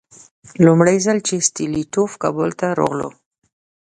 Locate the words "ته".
2.59-2.67